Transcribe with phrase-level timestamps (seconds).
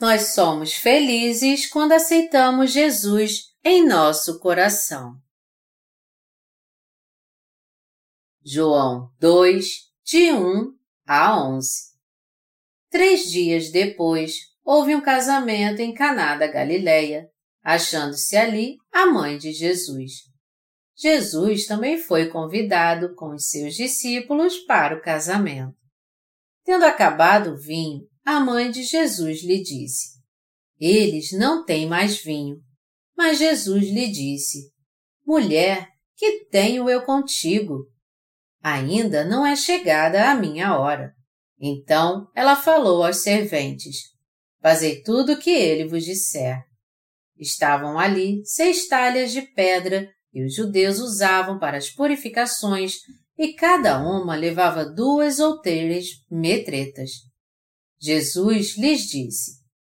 [0.00, 5.16] Nós somos felizes quando aceitamos Jesus em nosso coração.
[8.44, 9.66] João 2,
[10.04, 10.72] de 1
[11.04, 11.88] a 11
[12.88, 17.28] Três dias depois, houve um casamento em Caná da Galileia,
[17.60, 20.12] achando-se ali a mãe de Jesus.
[20.96, 25.76] Jesus também foi convidado com os seus discípulos para o casamento.
[26.64, 30.18] Tendo acabado o vinho, a mãe de Jesus lhe disse:
[30.78, 32.58] Eles não têm mais vinho.
[33.16, 34.70] Mas Jesus lhe disse:
[35.26, 37.86] Mulher, que tenho eu contigo?
[38.62, 41.14] Ainda não é chegada a minha hora.
[41.58, 43.96] Então ela falou aos serventes:
[44.60, 46.62] Fazei tudo o que ele vos disser.
[47.34, 52.96] Estavam ali seis talhas de pedra que os judeus usavam para as purificações
[53.38, 57.27] e cada uma levava duas ou três metretas.
[58.00, 59.58] Jesus lhes disse: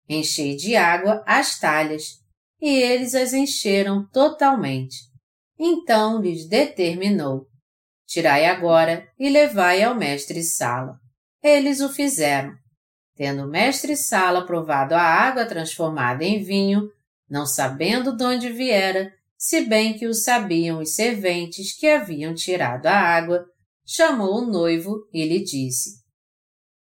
[0.08, 2.04] Enchei de água as talhas,
[2.60, 4.96] e eles as encheram totalmente.
[5.58, 7.46] Então lhes determinou:
[8.06, 10.98] Tirai agora e levai ao mestre-sala.
[11.42, 12.52] Eles o fizeram.
[13.16, 16.88] Tendo o mestre-sala provado a água transformada em vinho,
[17.28, 22.86] não sabendo de onde viera, se bem que o sabiam os serventes que haviam tirado
[22.86, 23.44] a água,
[23.84, 25.97] chamou o noivo e lhe disse: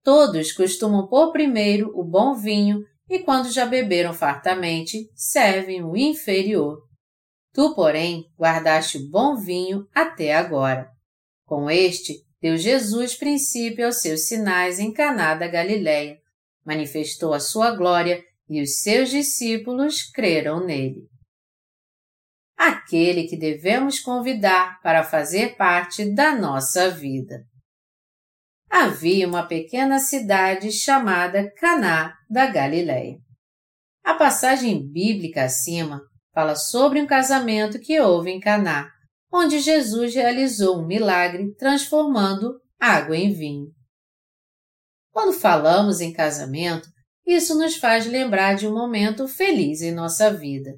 [0.05, 6.77] Todos costumam pôr primeiro o bom vinho e, quando já beberam fartamente, servem o inferior.
[7.51, 10.87] Tu, porém, guardaste o bom vinho até agora.
[11.43, 16.19] Com este, deu Jesus princípio aos seus sinais em Caná da Galileia,
[16.63, 21.07] manifestou a sua glória e os seus discípulos creram nele.
[22.55, 27.43] Aquele que devemos convidar para fazer parte da nossa vida
[28.69, 33.17] havia uma pequena cidade chamada Caná da Galileia.
[34.03, 36.01] A passagem bíblica acima
[36.33, 38.89] fala sobre um casamento que houve em Caná,
[39.31, 43.67] onde Jesus realizou um milagre transformando água em vinho.
[45.11, 46.87] Quando falamos em casamento,
[47.25, 50.71] isso nos faz lembrar de um momento feliz em nossa vida.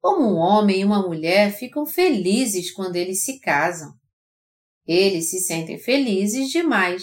[0.00, 3.92] Como um homem e uma mulher ficam felizes quando eles se casam.
[4.86, 7.02] Eles se sentem felizes demais.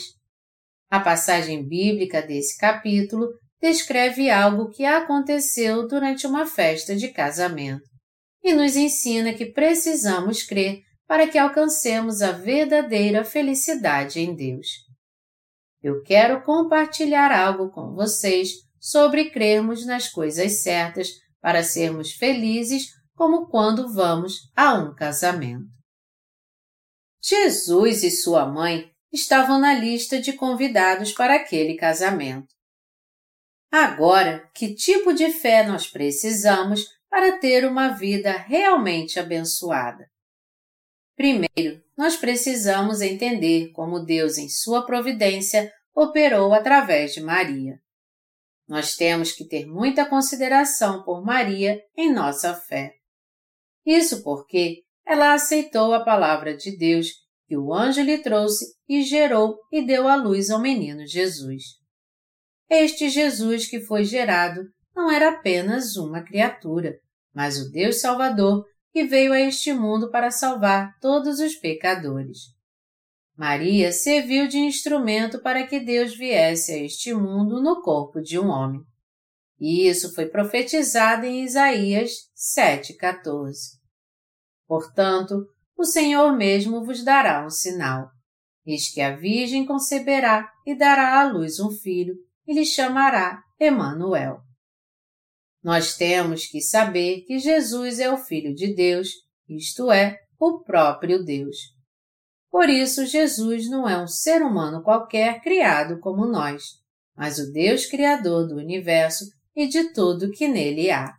[0.89, 3.27] A passagem bíblica desse capítulo
[3.61, 7.83] descreve algo que aconteceu durante uma festa de casamento
[8.43, 14.67] e nos ensina que precisamos crer para que alcancemos a verdadeira felicidade em Deus.
[15.81, 21.09] Eu quero compartilhar algo com vocês sobre crermos nas coisas certas
[21.41, 25.67] para sermos felizes como quando vamos a um casamento.
[27.25, 32.53] Jesus e sua mãe estavam na lista de convidados para aquele casamento.
[33.71, 40.11] Agora, que tipo de fé nós precisamos para ter uma vida realmente abençoada?
[41.15, 47.79] Primeiro, nós precisamos entender como Deus, em sua providência, operou através de Maria.
[48.67, 52.95] Nós temos que ter muita consideração por Maria em nossa fé.
[53.85, 57.07] Isso porque ela aceitou a palavra de Deus
[57.45, 61.63] que o anjo lhe trouxe e gerou e deu à luz ao menino Jesus.
[62.69, 64.61] Este Jesus que foi gerado
[64.95, 66.97] não era apenas uma criatura,
[67.33, 72.53] mas o Deus Salvador que veio a este mundo para salvar todos os pecadores.
[73.35, 78.47] Maria serviu de instrumento para que Deus viesse a este mundo no corpo de um
[78.47, 78.81] homem.
[79.59, 83.82] E isso foi profetizado em Isaías 7,14.
[84.67, 85.45] Portanto,
[85.77, 88.09] o Senhor mesmo vos dará um sinal.
[88.65, 92.15] Eis que a Virgem conceberá e dará à luz um filho,
[92.47, 94.39] e lhe chamará Emanuel.
[95.63, 99.09] Nós temos que saber que Jesus é o Filho de Deus,
[99.47, 101.55] isto é, o próprio Deus.
[102.51, 106.63] Por isso, Jesus não é um ser humano qualquer criado como nós,
[107.15, 109.25] mas o Deus Criador do universo
[109.55, 111.13] e de tudo que nele há.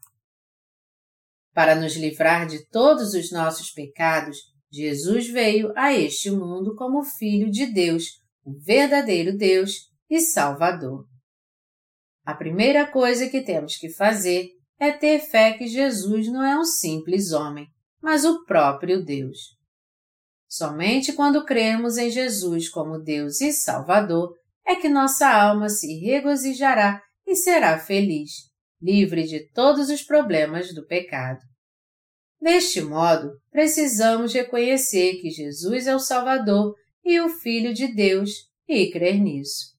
[1.54, 4.38] Para nos livrar de todos os nossos pecados,
[4.72, 8.06] Jesus veio a este mundo como Filho de Deus,
[8.44, 9.70] o verdadeiro Deus
[10.10, 11.06] e Salvador.
[12.26, 14.48] A primeira coisa que temos que fazer
[14.80, 17.68] é ter fé que Jesus não é um simples homem,
[18.02, 19.38] mas o próprio Deus.
[20.48, 24.34] Somente quando cremos em Jesus como Deus e Salvador
[24.66, 28.32] é que nossa alma se regozijará e será feliz,
[28.84, 31.40] livre de todos os problemas do pecado.
[32.38, 38.30] Deste modo, precisamos reconhecer que Jesus é o Salvador e o Filho de Deus
[38.68, 39.72] e crer nisso.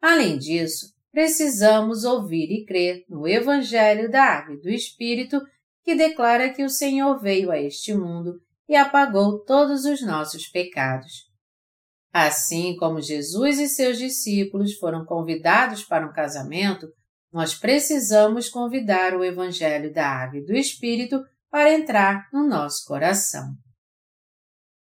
[0.00, 5.38] Além disso, precisamos ouvir e crer no Evangelho da Água e do Espírito
[5.84, 11.26] que declara que o Senhor veio a este mundo e apagou todos os nossos pecados.
[12.12, 16.88] Assim como Jesus e seus discípulos foram convidados para um casamento,
[17.36, 23.52] nós precisamos convidar o Evangelho da Água e do Espírito para entrar no nosso coração.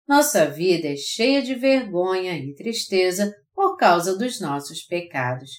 [0.08, 5.52] Nossa vida é cheia de vergonha e tristeza por causa dos nossos pecados.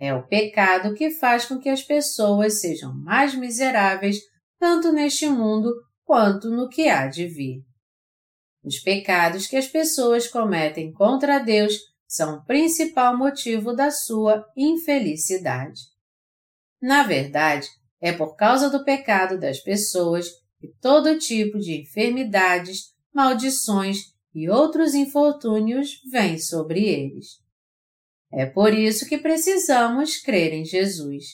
[0.00, 4.18] É o pecado que faz com que as pessoas sejam mais miseráveis
[4.58, 5.72] tanto neste mundo
[6.02, 7.62] quanto no que há de vir.
[8.64, 11.74] Os pecados que as pessoas cometem contra Deus
[12.08, 15.96] são o principal motivo da sua infelicidade.
[16.80, 17.68] Na verdade,
[18.00, 20.28] é por causa do pecado das pessoas
[20.60, 23.98] que todo tipo de enfermidades, maldições
[24.34, 27.26] e outros infortúnios vêm sobre eles.
[28.32, 31.24] É por isso que precisamos crer em Jesus.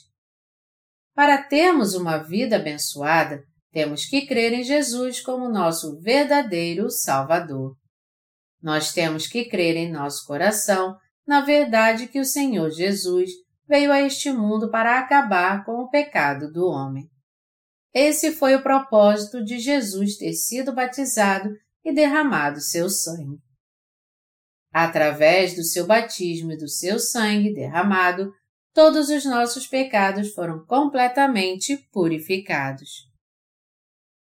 [1.14, 3.42] Para termos uma vida abençoada,
[3.72, 7.76] temos que crer em Jesus como nosso verdadeiro Salvador.
[8.62, 10.96] Nós temos que crer em nosso coração
[11.26, 13.30] na verdade que o Senhor Jesus
[13.66, 17.10] veio a este mundo para acabar com o pecado do homem.
[17.92, 21.50] Esse foi o propósito de Jesus ter sido batizado
[21.84, 23.38] e derramado seu sangue.
[24.72, 28.32] Através do seu batismo e do seu sangue derramado,
[28.72, 33.08] todos os nossos pecados foram completamente purificados.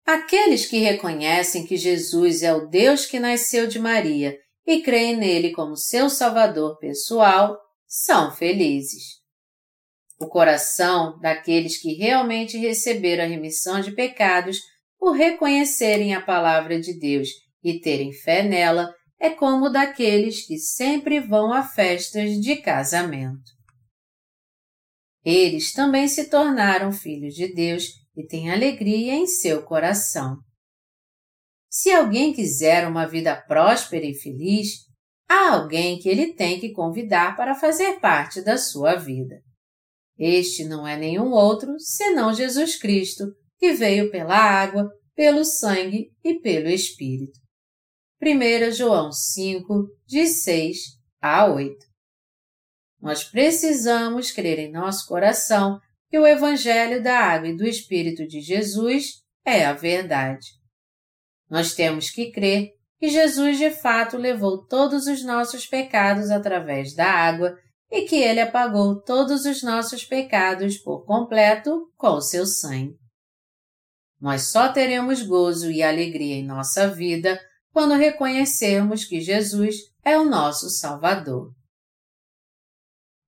[0.04, 5.52] Aqueles que reconhecem que Jesus é o Deus que nasceu de Maria e creem nele
[5.52, 9.23] como seu Salvador pessoal são felizes.
[10.18, 14.58] O coração daqueles que realmente receberam a remissão de pecados
[14.98, 17.28] por reconhecerem a palavra de Deus
[17.62, 23.52] e terem fé nela é como o daqueles que sempre vão a festas de casamento.
[25.24, 27.84] Eles também se tornaram filhos de Deus
[28.16, 30.36] e têm alegria em seu coração.
[31.70, 34.84] Se alguém quiser uma vida próspera e feliz,
[35.28, 39.42] há alguém que ele tem que convidar para fazer parte da sua vida.
[40.18, 43.24] Este não é nenhum outro senão Jesus Cristo,
[43.58, 47.38] que veio pela água, pelo sangue e pelo Espírito.
[48.22, 50.76] 1 João 5, de 6
[51.20, 51.76] a 8.
[53.00, 55.78] Nós precisamos crer em nosso coração
[56.08, 60.46] que o Evangelho da Água e do Espírito de Jesus é a verdade.
[61.50, 67.10] Nós temos que crer que Jesus de fato levou todos os nossos pecados através da
[67.10, 67.54] água
[67.90, 72.98] e que ele apagou todos os nossos pecados por completo com o seu sangue.
[74.20, 77.40] Nós só teremos gozo e alegria em nossa vida
[77.70, 81.52] quando reconhecermos que Jesus é o nosso Salvador.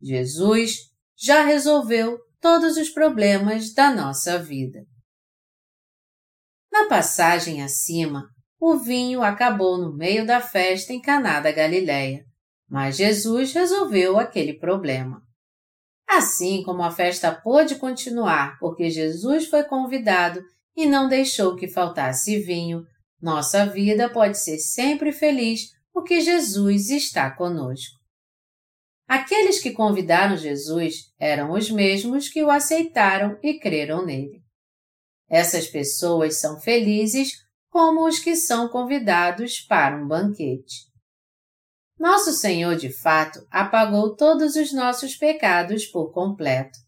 [0.01, 0.77] Jesus
[1.17, 4.85] já resolveu todos os problemas da nossa vida.
[6.71, 8.29] Na passagem acima,
[8.61, 12.26] o vinho acabou no meio da festa em Caná da Galileia,
[12.69, 15.23] mas Jesus resolveu aquele problema.
[16.09, 20.43] Assim como a festa pôde continuar porque Jesus foi convidado
[20.77, 22.85] e não deixou que faltasse vinho,
[23.21, 27.97] nossa vida pode ser sempre feliz porque Jesus está conosco.
[29.09, 34.43] Aqueles que convidaram Jesus eram os mesmos que o aceitaram e creram nele.
[35.29, 37.33] Essas pessoas são felizes
[37.71, 40.87] como os que são convidados para um banquete.
[41.99, 46.79] Nosso Senhor, de fato, apagou todos os nossos pecados por completo.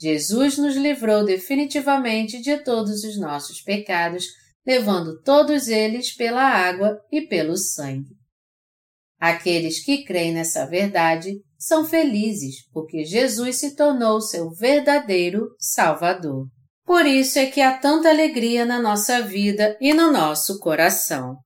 [0.00, 4.26] Jesus nos livrou definitivamente de todos os nossos pecados,
[4.66, 8.10] levando todos eles pela água e pelo sangue.
[9.20, 16.46] Aqueles que creem nessa verdade são felizes porque Jesus se tornou seu verdadeiro Salvador.
[16.84, 21.36] Por isso é que há tanta alegria na nossa vida e no nosso coração.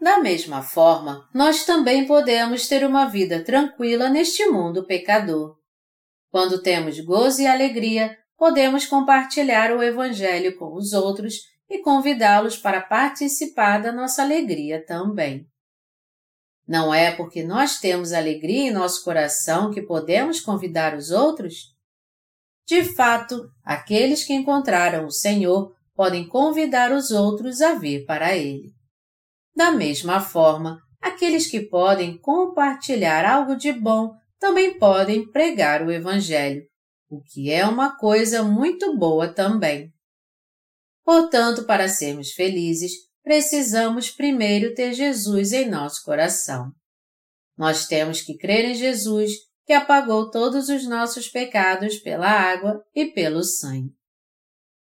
[0.00, 5.56] Da mesma forma, nós também podemos ter uma vida tranquila neste mundo pecador.
[6.30, 11.34] Quando temos gozo e alegria, podemos compartilhar o Evangelho com os outros
[11.68, 15.46] e convidá-los para participar da nossa alegria também.
[16.66, 21.74] Não é porque nós temos alegria em nosso coração que podemos convidar os outros?
[22.66, 28.72] De fato, aqueles que encontraram o Senhor podem convidar os outros a vir para Ele.
[29.60, 36.62] Da mesma forma, aqueles que podem compartilhar algo de bom também podem pregar o Evangelho,
[37.10, 39.92] o que é uma coisa muito boa também.
[41.04, 46.72] Portanto, para sermos felizes, precisamos primeiro ter Jesus em nosso coração.
[47.54, 49.32] Nós temos que crer em Jesus
[49.66, 53.92] que apagou todos os nossos pecados pela água e pelo sangue.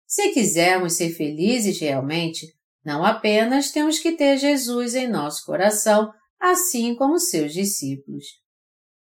[0.06, 2.46] Se quisermos ser felizes realmente,
[2.84, 8.24] não apenas temos que ter Jesus em nosso coração, assim como seus discípulos.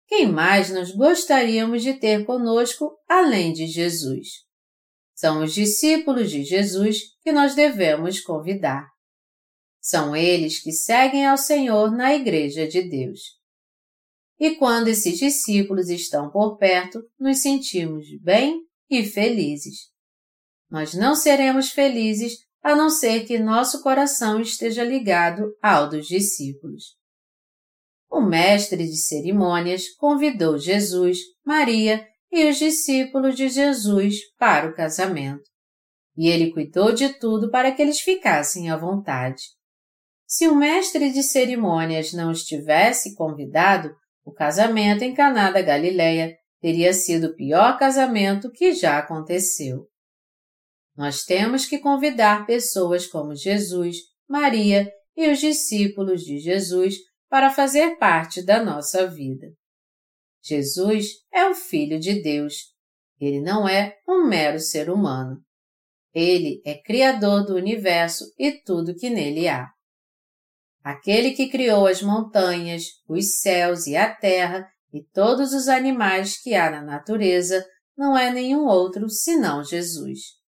[0.06, 4.28] Quem mais nós gostaríamos de ter conosco além de Jesus?
[5.14, 8.87] São os discípulos de Jesus que nós devemos convidar.
[9.80, 13.21] São eles que seguem ao Senhor na Igreja de Deus.
[14.38, 19.90] E quando esses discípulos estão por perto, nos sentimos bem e felizes.
[20.68, 26.97] Nós não seremos felizes a não ser que nosso coração esteja ligado ao dos discípulos.
[28.11, 35.44] O mestre de cerimônias convidou Jesus, Maria e os discípulos de Jesus para o casamento.
[36.16, 39.42] E ele cuidou de tudo para que eles ficassem à vontade.
[40.26, 43.94] Se o mestre de cerimônias não estivesse convidado,
[44.25, 49.87] o casamento em Caná da Galileia teria sido o pior casamento que já aconteceu.
[50.97, 53.97] Nós temos que convidar pessoas como Jesus,
[54.29, 56.97] Maria e os discípulos de Jesus
[57.29, 59.49] para fazer parte da nossa vida.
[60.43, 62.73] Jesus é o Filho de Deus.
[63.21, 65.41] Ele não é um mero ser humano.
[66.13, 69.69] Ele é Criador do universo e tudo que nele há.
[70.83, 76.55] Aquele que criou as montanhas, os céus e a terra e todos os animais que
[76.55, 80.44] há na natureza não é nenhum outro senão Jesus.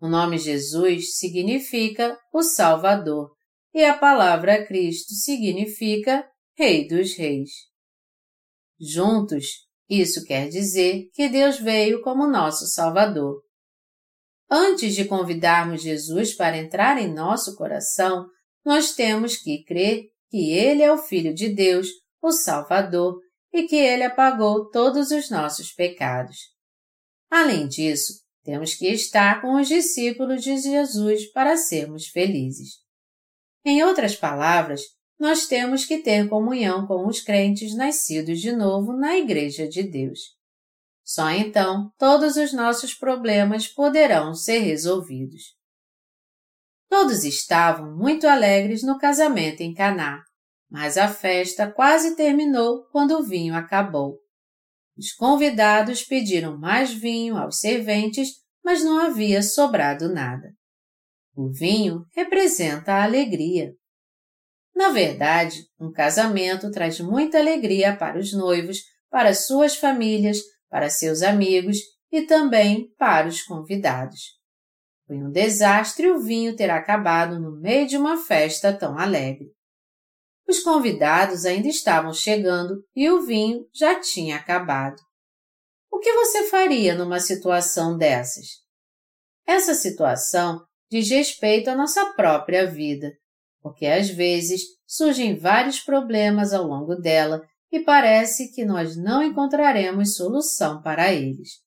[0.00, 3.32] O nome Jesus significa o Salvador
[3.74, 7.50] e a palavra Cristo significa Rei dos Reis.
[8.80, 13.42] Juntos, isso quer dizer que Deus veio como nosso Salvador.
[14.50, 18.26] Antes de convidarmos Jesus para entrar em nosso coração,
[18.64, 21.88] nós temos que crer que Ele é o Filho de Deus,
[22.22, 23.20] o Salvador,
[23.52, 26.36] e que Ele apagou todos os nossos pecados.
[27.30, 32.76] Além disso, temos que estar com os discípulos de Jesus para sermos felizes.
[33.62, 34.80] Em outras palavras,
[35.20, 40.20] nós temos que ter comunhão com os crentes nascidos de novo na Igreja de Deus.
[41.04, 45.54] Só então todos os nossos problemas poderão ser resolvidos.
[46.88, 50.22] Todos estavam muito alegres no casamento em Caná,
[50.70, 54.16] mas a festa quase terminou quando o vinho acabou.
[54.98, 58.30] Os convidados pediram mais vinho aos serventes,
[58.64, 60.52] mas não havia sobrado nada.
[61.36, 63.72] O vinho representa a alegria.
[64.74, 68.78] Na verdade, um casamento traz muita alegria para os noivos,
[69.08, 70.38] para suas famílias,
[70.68, 71.78] para seus amigos
[72.10, 74.36] e também para os convidados.
[75.06, 79.46] Foi um desastre o vinho ter acabado no meio de uma festa tão alegre.
[80.48, 84.96] Os convidados ainda estavam chegando e o vinho já tinha acabado.
[85.92, 88.46] O que você faria numa situação dessas?
[89.46, 93.12] Essa situação diz respeito à nossa própria vida,
[93.60, 100.16] porque às vezes surgem vários problemas ao longo dela e parece que nós não encontraremos
[100.16, 101.60] solução para eles.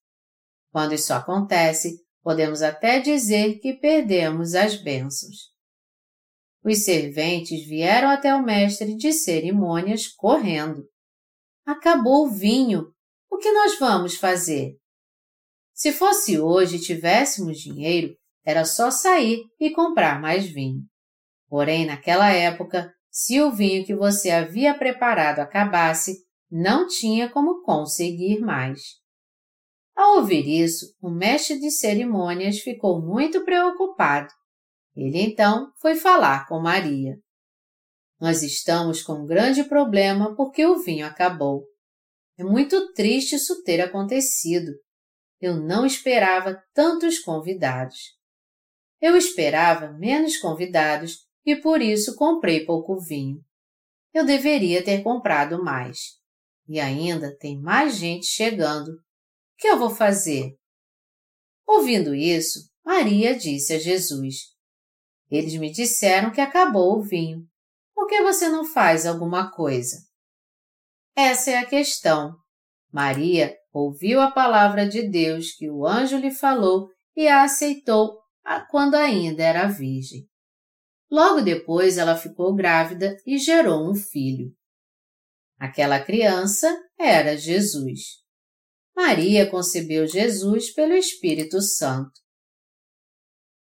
[0.71, 5.50] Quando isso acontece, podemos até dizer que perdemos as bênçãos.
[6.63, 10.83] Os serventes vieram até o mestre de cerimônias correndo.
[11.65, 12.93] Acabou o vinho.
[13.29, 14.75] O que nós vamos fazer?
[15.73, 18.15] Se fosse hoje e tivéssemos dinheiro,
[18.45, 20.83] era só sair e comprar mais vinho.
[21.47, 28.39] Porém, naquela época, se o vinho que você havia preparado acabasse, não tinha como conseguir
[28.39, 28.79] mais.
[29.95, 34.31] Ao ouvir isso, o mestre de cerimônias ficou muito preocupado.
[34.95, 37.17] Ele então foi falar com Maria.
[38.19, 41.65] Nós estamos com um grande problema porque o vinho acabou.
[42.37, 44.71] É muito triste isso ter acontecido.
[45.39, 47.97] Eu não esperava tantos convidados.
[49.01, 53.43] Eu esperava menos convidados e por isso comprei pouco vinho.
[54.13, 56.19] Eu deveria ter comprado mais.
[56.67, 58.89] E ainda tem mais gente chegando.
[58.89, 58.99] O
[59.57, 60.55] que eu vou fazer?
[61.65, 64.51] Ouvindo isso, Maria disse a Jesus:
[65.31, 67.47] Eles me disseram que acabou o vinho.
[67.95, 69.97] Por que você não faz alguma coisa?
[71.15, 72.35] Essa é a questão.
[72.91, 78.19] Maria ouviu a palavra de Deus que o anjo lhe falou e a aceitou
[78.69, 80.27] quando ainda era virgem.
[81.09, 84.53] Logo depois ela ficou grávida e gerou um filho.
[85.57, 88.21] Aquela criança era Jesus.
[88.95, 92.20] Maria concebeu Jesus pelo Espírito Santo.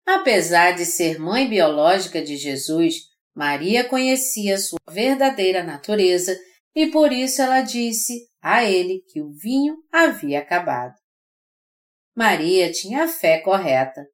[0.06, 2.96] Apesar de ser mãe biológica de Jesus,
[3.34, 6.36] Maria conhecia sua verdadeira natureza
[6.74, 10.94] e por isso ela disse: a ele que o vinho havia acabado.
[12.14, 14.04] Maria tinha a fé correta.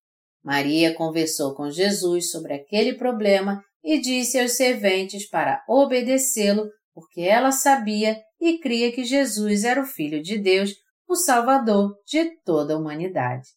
[0.44, 7.50] Maria conversou com Jesus sobre aquele problema e disse aos serventes para obedecê-lo, porque ela
[7.50, 10.74] sabia e cria que Jesus era o Filho de Deus,
[11.08, 13.48] o Salvador de toda a humanidade.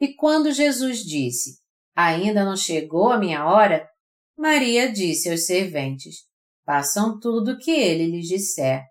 [0.00, 1.58] E quando Jesus disse:
[1.94, 3.88] Ainda não chegou a minha hora,
[4.36, 6.16] Maria disse aos serventes:
[6.64, 8.84] Façam tudo o que ele lhes disser.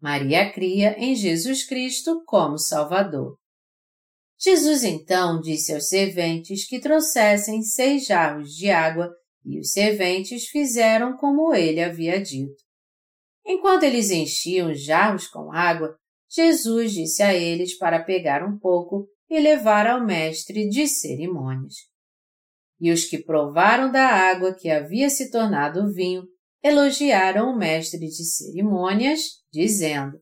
[0.00, 3.36] Maria cria em Jesus Cristo como Salvador.
[4.38, 9.10] Jesus então disse aos serventes que trouxessem seis jarros de água
[9.44, 12.62] e os serventes fizeram como ele havia dito.
[13.44, 15.94] Enquanto eles enchiam os jarros com água,
[16.30, 21.74] Jesus disse a eles para pegar um pouco e levar ao mestre de cerimônias.
[22.80, 26.24] E os que provaram da água que havia se tornado vinho
[26.62, 29.20] elogiaram o mestre de cerimônias,
[29.52, 30.18] dizendo: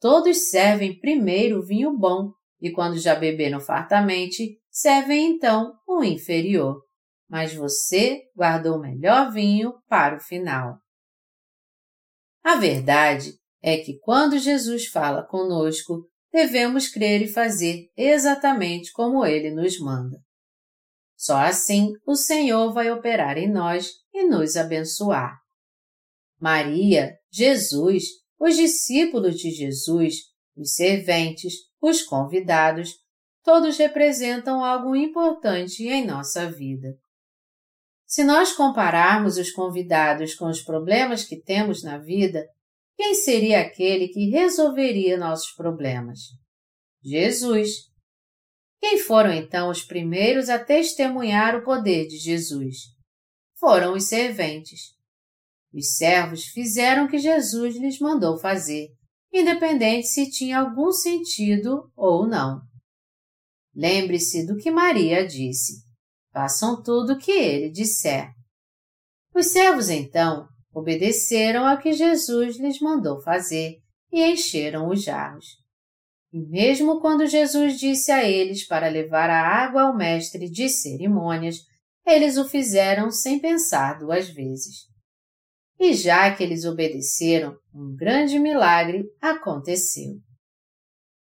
[0.00, 6.82] Todos servem primeiro vinho bom, e quando já beberam fartamente, servem então o inferior.
[7.28, 10.78] Mas você guardou o melhor vinho para o final.
[12.42, 19.52] A verdade é que quando Jesus fala conosco, devemos crer e fazer exatamente como ele
[19.52, 20.18] nos manda.
[21.16, 25.38] Só assim o Senhor vai operar em nós e nos abençoar.
[26.40, 28.02] Maria, Jesus,
[28.36, 30.16] os discípulos de Jesus,
[30.56, 32.90] os serventes, os convidados,
[33.44, 36.96] todos representam algo importante em nossa vida.
[38.04, 42.44] Se nós compararmos os convidados com os problemas que temos na vida,
[42.96, 46.20] quem seria aquele que resolveria nossos problemas?
[47.02, 47.92] Jesus.
[48.80, 52.76] Quem foram então os primeiros a testemunhar o poder de Jesus?
[53.58, 54.94] Foram os serventes.
[55.72, 58.88] Os servos fizeram o que Jesus lhes mandou fazer,
[59.32, 62.60] independente se tinha algum sentido ou não.
[63.74, 65.82] Lembre-se do que Maria disse.
[66.32, 68.30] Façam tudo o que ele disser.
[69.34, 73.78] Os servos, então, obedeceram ao que Jesus lhes mandou fazer
[74.12, 75.46] e encheram os jarros.
[76.32, 81.58] E mesmo quando Jesus disse a eles para levar a água ao mestre de cerimônias,
[82.04, 84.88] eles o fizeram sem pensar duas vezes.
[85.78, 90.14] E já que eles obedeceram, um grande milagre aconteceu.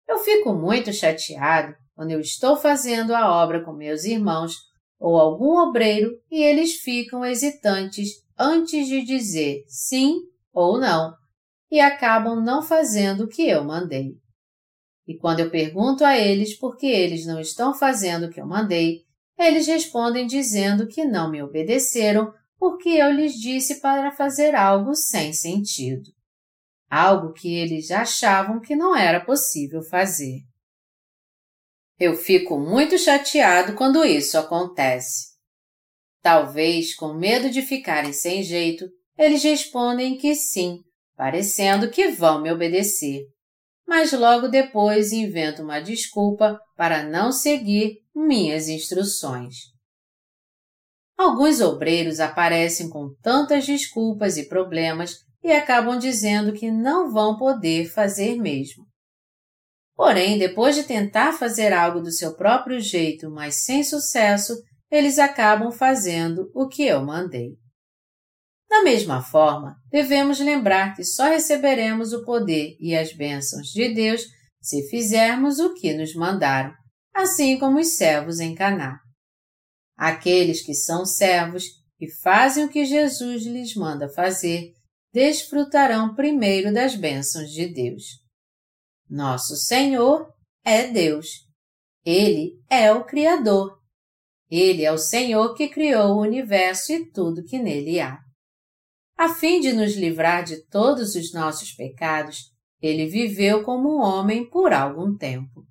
[0.08, 4.54] Eu fico muito chateado quando eu estou fazendo a obra com meus irmãos
[4.98, 10.20] ou algum obreiro e eles ficam hesitantes antes de dizer sim
[10.52, 11.14] ou não
[11.70, 14.16] e acabam não fazendo o que eu mandei.
[15.06, 18.46] E quando eu pergunto a eles por que eles não estão fazendo o que eu
[18.46, 19.02] mandei,
[19.38, 25.32] eles respondem dizendo que não me obedeceram porque eu lhes disse para fazer algo sem
[25.32, 26.10] sentido.
[26.90, 30.40] Algo que eles achavam que não era possível fazer.
[31.98, 35.27] Eu fico muito chateado quando isso acontece.
[36.30, 38.84] Talvez, com medo de ficarem sem jeito,
[39.16, 40.80] eles respondem que sim,
[41.16, 43.22] parecendo que vão me obedecer.
[43.86, 49.54] Mas logo depois invento uma desculpa para não seguir minhas instruções.
[51.16, 57.88] Alguns obreiros aparecem com tantas desculpas e problemas e acabam dizendo que não vão poder
[57.88, 58.84] fazer mesmo.
[59.96, 64.54] Porém, depois de tentar fazer algo do seu próprio jeito, mas sem sucesso,
[64.90, 67.56] eles acabam fazendo o que eu mandei.
[68.68, 74.22] Da mesma forma, devemos lembrar que só receberemos o poder e as bênçãos de Deus
[74.60, 76.74] se fizermos o que nos mandaram,
[77.14, 78.98] assim como os servos em Caná.
[79.96, 81.64] Aqueles que são servos
[82.00, 84.72] e fazem o que Jesus lhes manda fazer,
[85.12, 88.04] desfrutarão primeiro das bênçãos de Deus.
[89.08, 90.32] Nosso Senhor
[90.64, 91.48] é Deus.
[92.04, 93.78] Ele é o Criador.
[94.50, 98.18] Ele é o Senhor que criou o universo e tudo que nele há.
[99.16, 104.48] A fim de nos livrar de todos os nossos pecados, ele viveu como um homem
[104.48, 105.66] por algum tempo.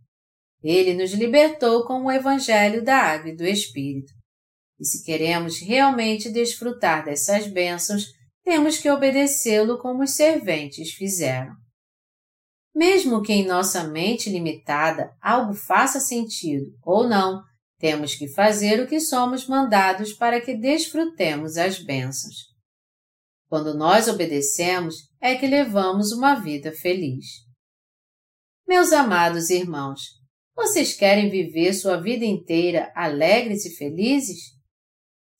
[0.61, 4.11] Ele nos libertou com o Evangelho da Água e do Espírito.
[4.79, 8.05] E se queremos realmente desfrutar dessas bênçãos,
[8.43, 11.55] temos que obedecê-lo como os serventes fizeram.
[12.75, 17.41] Mesmo que em nossa mente limitada algo faça sentido ou não,
[17.79, 22.35] temos que fazer o que somos mandados para que desfrutemos as bênçãos.
[23.47, 27.25] Quando nós obedecemos, é que levamos uma vida feliz.
[28.67, 30.01] Meus amados irmãos,
[30.55, 34.39] vocês querem viver sua vida inteira alegres e felizes?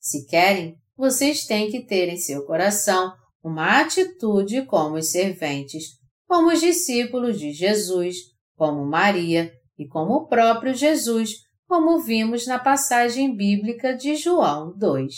[0.00, 5.84] Se querem, vocês têm que ter em seu coração uma atitude como os serventes,
[6.26, 8.16] como os discípulos de Jesus,
[8.56, 15.14] como Maria e como o próprio Jesus, como vimos na passagem bíblica de João 2.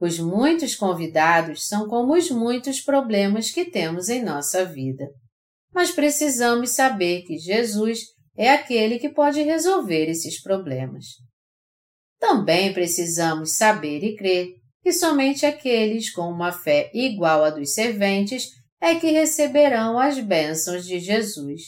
[0.00, 5.04] Os muitos convidados são como os muitos problemas que temos em nossa vida.
[5.72, 7.98] Mas precisamos saber que Jesus
[8.36, 11.04] é aquele que pode resolver esses problemas.
[12.20, 18.46] Também precisamos saber e crer que somente aqueles com uma fé igual à dos serventes
[18.80, 21.62] é que receberão as bênçãos de Jesus.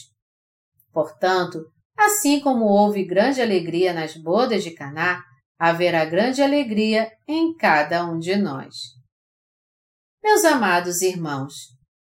[0.93, 1.65] Portanto,
[1.97, 5.23] assim como houve grande alegria nas bodas de Caná,
[5.57, 8.75] haverá grande alegria em cada um de nós.
[10.23, 11.53] Meus amados irmãos,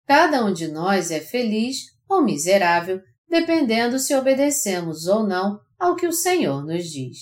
[0.07, 6.07] cada um de nós é feliz ou miserável, dependendo se obedecemos ou não ao que
[6.07, 7.18] o Senhor nos diz.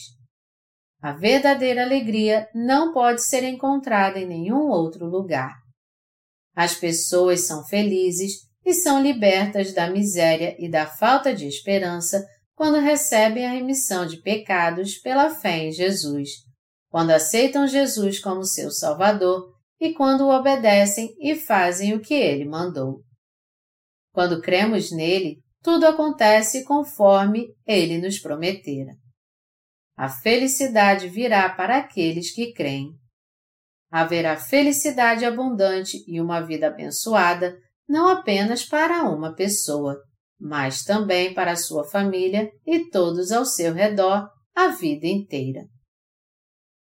[1.00, 5.54] A verdadeira alegria não pode ser encontrada em nenhum outro lugar.
[6.54, 8.32] As pessoas são felizes
[8.64, 12.22] e são libertas da miséria e da falta de esperança
[12.60, 16.28] quando recebem a remissão de pecados pela fé em Jesus,
[16.90, 22.44] quando aceitam Jesus como seu Salvador e quando o obedecem e fazem o que ele
[22.44, 23.02] mandou.
[24.12, 28.92] Quando cremos nele, tudo acontece conforme ele nos prometera.
[29.96, 32.90] A felicidade virá para aqueles que creem.
[33.90, 37.56] Haverá felicidade abundante e uma vida abençoada
[37.88, 39.98] não apenas para uma pessoa,
[40.40, 45.66] mas também para sua família e todos ao seu redor a vida inteira.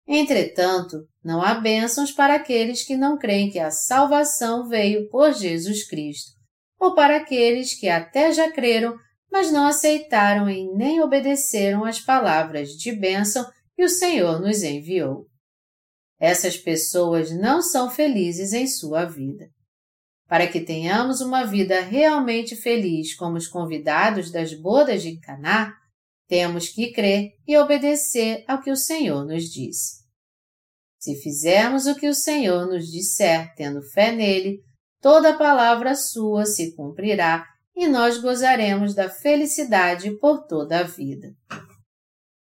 [0.07, 5.87] Entretanto, não há bênçãos para aqueles que não creem que a salvação veio por Jesus
[5.87, 6.31] Cristo,
[6.79, 8.95] ou para aqueles que até já creram,
[9.31, 15.25] mas não aceitaram e nem obedeceram às palavras de bênção que o Senhor nos enviou.
[16.19, 19.49] Essas pessoas não são felizes em sua vida.
[20.27, 25.73] Para que tenhamos uma vida realmente feliz como os convidados das bodas de Caná,
[26.27, 30.03] temos que crer e obedecer ao que o Senhor nos disse.
[30.99, 34.59] Se fizermos o que o Senhor nos disser, tendo fé nele,
[34.99, 41.35] toda palavra sua se cumprirá e nós gozaremos da felicidade por toda a vida.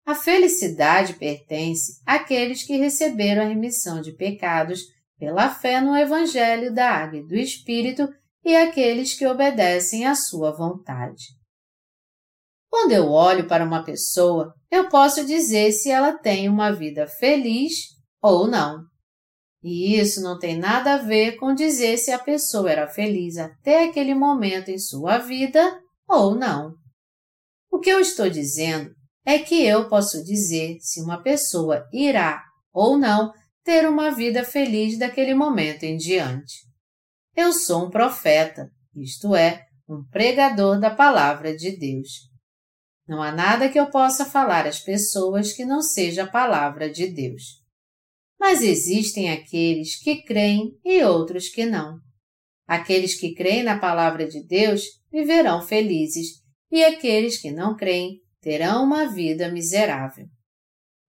[0.06, 4.80] A felicidade pertence àqueles que receberam a remissão de pecados
[5.18, 8.08] pela fé no Evangelho da Água e do Espírito
[8.44, 11.24] e aqueles que obedecem à sua vontade.
[12.68, 17.72] Quando eu olho para uma pessoa, eu posso dizer se ela tem uma vida feliz
[18.20, 18.82] ou não.
[19.62, 23.84] E isso não tem nada a ver com dizer se a pessoa era feliz até
[23.84, 26.74] aquele momento em sua vida ou não.
[27.70, 28.90] O que eu estou dizendo
[29.24, 33.32] é que eu posso dizer se uma pessoa irá ou não
[33.64, 36.54] ter uma vida feliz daquele momento em diante.
[37.34, 42.08] Eu sou um profeta, isto é, um pregador da palavra de Deus.
[43.08, 47.06] Não há nada que eu possa falar às pessoas que não seja a palavra de
[47.06, 47.42] Deus.
[48.38, 51.98] Mas existem aqueles que creem e outros que não.
[52.66, 58.84] Aqueles que creem na palavra de Deus viverão felizes, e aqueles que não creem terão
[58.84, 60.26] uma vida miserável.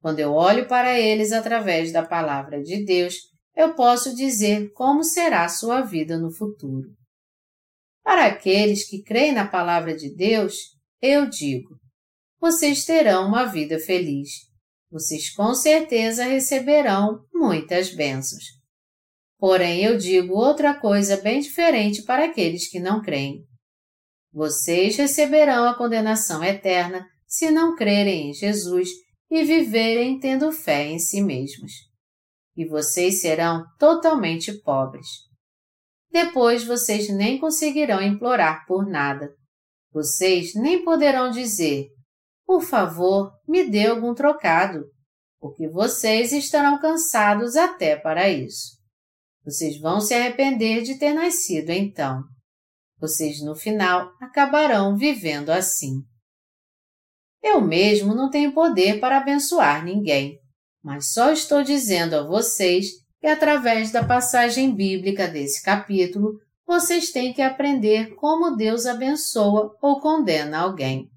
[0.06, 3.15] Quando eu olho para eles através da palavra de Deus,
[3.56, 6.89] eu posso dizer como será sua vida no futuro.
[8.04, 10.58] Para aqueles que creem na palavra de Deus,
[11.02, 11.70] eu digo:
[12.39, 14.30] vocês terão uma vida feliz.
[14.91, 18.44] Vocês com certeza receberão muitas bênçãos.
[19.39, 23.44] Porém, eu digo outra coisa bem diferente para aqueles que não creem.
[24.32, 31.00] Vocês receberão a condenação eterna se não crerem em Jesus e viverem tendo fé em
[31.00, 31.72] si mesmos.
[32.56, 35.08] E vocês serão totalmente pobres.
[36.12, 39.30] Depois vocês nem conseguirão implorar por nada.
[39.92, 41.88] Vocês nem poderão dizer:
[42.46, 44.86] Por favor, me dê algum trocado,
[45.40, 48.76] porque vocês estarão cansados até para isso.
[49.44, 52.24] Vocês vão se arrepender de ter nascido então.
[52.98, 56.02] Vocês, no final, acabarão vivendo assim.
[57.46, 60.40] Eu mesmo não tenho poder para abençoar ninguém,
[60.84, 62.88] mas só estou dizendo a vocês
[63.22, 70.00] que, através da passagem bíblica desse capítulo, vocês têm que aprender como Deus abençoa ou
[70.00, 71.08] condena alguém.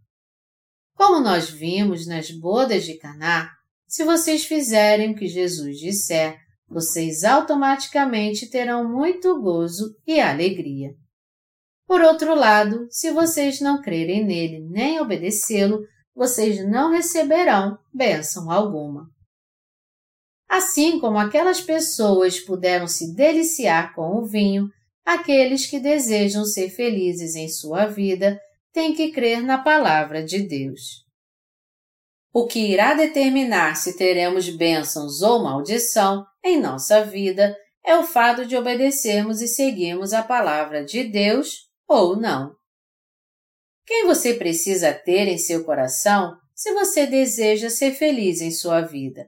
[0.95, 3.51] Como nós vimos nas bodas de Caná,
[3.87, 6.37] se vocês fizerem o que Jesus disser,
[6.69, 10.91] vocês automaticamente terão muito gozo e alegria.
[11.87, 15.81] Por outro lado, se vocês não crerem nele nem obedecê-lo,
[16.19, 19.09] vocês não receberão bênção alguma.
[20.49, 24.69] Assim como aquelas pessoas puderam se deliciar com o vinho,
[25.05, 28.37] aqueles que desejam ser felizes em sua vida
[28.73, 31.07] têm que crer na palavra de Deus.
[32.33, 38.45] O que irá determinar se teremos bênçãos ou maldição em nossa vida é o fato
[38.45, 42.59] de obedecermos e seguirmos a palavra de Deus ou não.
[43.89, 49.27] Quem você precisa ter em seu coração se você deseja ser feliz em sua vida?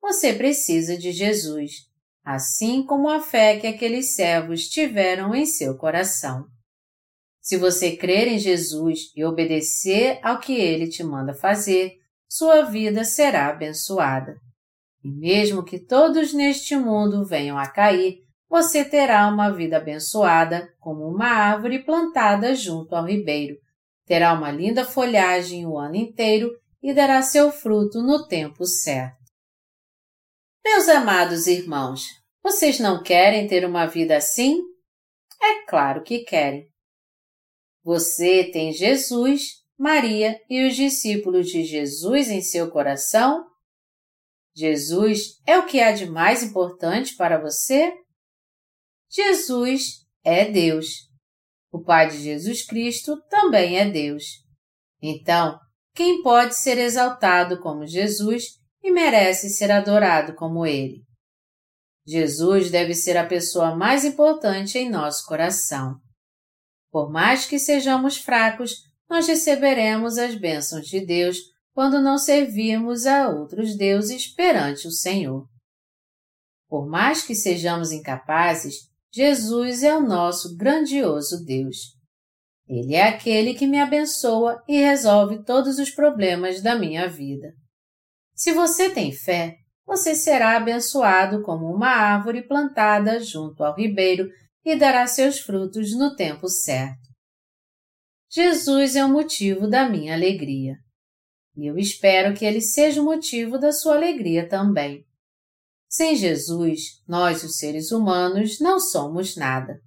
[0.00, 1.72] Você precisa de Jesus,
[2.24, 6.46] assim como a fé que aqueles servos tiveram em seu coração.
[7.40, 11.96] Se você crer em Jesus e obedecer ao que ele te manda fazer,
[12.28, 14.36] sua vida será abençoada.
[15.02, 21.06] E mesmo que todos neste mundo venham a cair, você terá uma vida abençoada como
[21.06, 23.56] uma árvore plantada junto ao ribeiro.
[24.04, 26.50] Terá uma linda folhagem o ano inteiro
[26.82, 29.20] e dará seu fruto no tempo certo.
[30.64, 32.06] Meus amados irmãos,
[32.42, 34.60] vocês não querem ter uma vida assim?
[35.40, 36.68] É claro que querem.
[37.84, 43.46] Você tem Jesus, Maria e os discípulos de Jesus em seu coração?
[44.56, 47.94] Jesus é o que há de mais importante para você?
[49.12, 50.86] Jesus é Deus.
[51.72, 54.24] O Pai de Jesus Cristo também é Deus.
[55.02, 55.58] Então,
[55.94, 58.44] quem pode ser exaltado como Jesus
[58.82, 61.02] e merece ser adorado como Ele?
[62.06, 65.96] Jesus deve ser a pessoa mais importante em nosso coração.
[66.90, 68.76] Por mais que sejamos fracos,
[69.08, 71.36] nós receberemos as bênçãos de Deus
[71.72, 75.48] quando não servirmos a outros deuses perante o Senhor.
[76.68, 81.76] Por mais que sejamos incapazes, Jesus é o nosso grandioso Deus.
[82.68, 87.52] Ele é aquele que me abençoa e resolve todos os problemas da minha vida.
[88.34, 94.28] Se você tem fé, você será abençoado como uma árvore plantada junto ao ribeiro
[94.64, 97.10] e dará seus frutos no tempo certo.
[98.30, 100.76] Jesus é o motivo da minha alegria.
[101.56, 105.04] E eu espero que ele seja o motivo da sua alegria também.
[105.90, 109.80] Sem Jesus, nós, os seres humanos, não somos nada.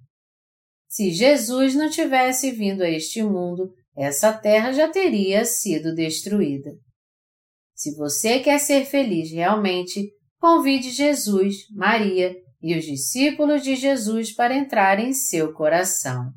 [0.86, 6.70] Se Jesus não tivesse vindo a este mundo, essa terra já teria sido destruída.
[7.74, 14.54] Se você quer ser feliz realmente, convide Jesus, Maria e os discípulos de Jesus para
[14.54, 16.30] entrar em seu coração.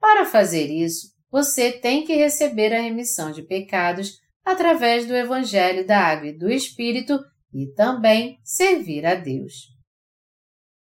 [0.00, 5.98] Para fazer isso, você tem que receber a remissão de pecados através do Evangelho da
[5.98, 7.18] Água e do Espírito
[7.54, 9.54] e também servir a Deus.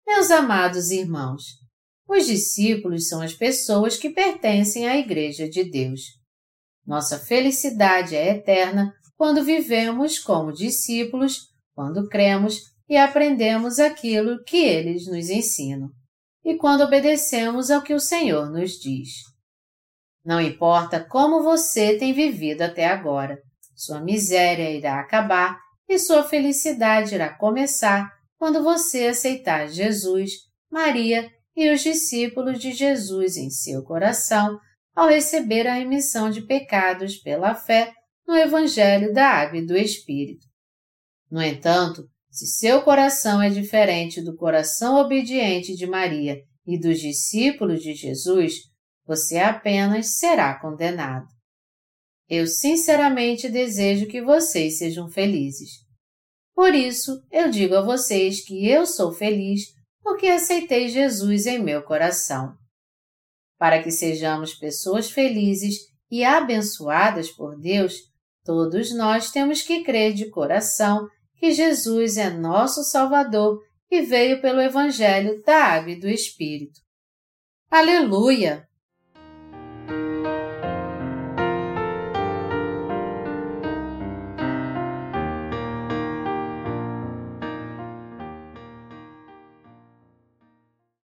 [0.07, 1.43] Meus amados irmãos,
[2.09, 6.01] os discípulos são as pessoas que pertencem à Igreja de Deus.
[6.87, 15.07] Nossa felicidade é eterna quando vivemos como discípulos, quando cremos e aprendemos aquilo que eles
[15.07, 15.89] nos ensinam,
[16.45, 19.09] e quando obedecemos ao que o Senhor nos diz.
[20.25, 23.39] Não importa como você tem vivido até agora,
[23.75, 30.33] sua miséria irá acabar e sua felicidade irá começar quando você aceitar Jesus,
[30.71, 34.59] Maria e os discípulos de Jesus em seu coração
[34.95, 37.93] ao receber a remissão de pecados pela fé
[38.27, 40.47] no Evangelho da Água e do Espírito.
[41.31, 47.83] No entanto, se seu coração é diferente do coração obediente de Maria e dos discípulos
[47.83, 48.55] de Jesus,
[49.07, 51.27] você apenas será condenado.
[52.29, 55.71] Eu sinceramente desejo que vocês sejam felizes.
[56.55, 61.83] Por isso, eu digo a vocês que eu sou feliz porque aceitei Jesus em meu
[61.83, 62.55] coração.
[63.59, 65.77] Para que sejamos pessoas felizes
[66.11, 67.95] e abençoadas por Deus,
[68.45, 73.61] todos nós temos que crer de coração que Jesus é nosso Salvador
[73.91, 76.81] e veio pelo Evangelho da Água e do Espírito.
[77.71, 78.69] Aleluia!